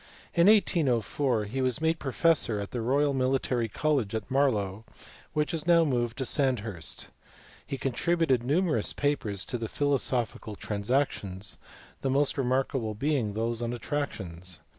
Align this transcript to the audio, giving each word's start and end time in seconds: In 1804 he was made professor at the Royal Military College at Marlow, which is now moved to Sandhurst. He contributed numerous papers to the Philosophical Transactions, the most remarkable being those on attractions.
In 0.33 0.47
1804 0.47 1.45
he 1.45 1.61
was 1.61 1.79
made 1.79 1.99
professor 1.99 2.59
at 2.59 2.71
the 2.71 2.81
Royal 2.81 3.13
Military 3.13 3.69
College 3.69 4.15
at 4.15 4.31
Marlow, 4.31 4.83
which 5.33 5.53
is 5.53 5.67
now 5.67 5.85
moved 5.85 6.17
to 6.17 6.25
Sandhurst. 6.25 7.09
He 7.63 7.77
contributed 7.77 8.41
numerous 8.41 8.93
papers 8.93 9.45
to 9.45 9.59
the 9.59 9.67
Philosophical 9.69 10.55
Transactions, 10.55 11.59
the 12.01 12.09
most 12.09 12.35
remarkable 12.35 12.95
being 12.95 13.33
those 13.35 13.61
on 13.61 13.73
attractions. 13.73 14.59